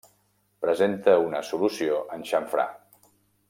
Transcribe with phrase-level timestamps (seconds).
[0.65, 2.67] Presenta una solució en xamfrà.